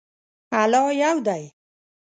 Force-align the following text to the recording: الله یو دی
الله 0.61 0.87
یو 1.01 1.15
دی 1.27 1.43